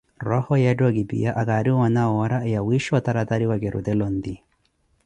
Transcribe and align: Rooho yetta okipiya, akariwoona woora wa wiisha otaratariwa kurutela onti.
Rooho 0.27 0.53
yetta 0.61 0.83
okipiya, 0.89 1.31
akariwoona 1.41 2.01
woora 2.11 2.37
wa 2.51 2.61
wiisha 2.67 2.91
otaratariwa 2.99 3.55
kurutela 3.61 4.03
onti. 4.09 4.33